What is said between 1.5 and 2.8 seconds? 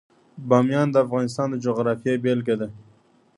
د جغرافیې بېلګه ده.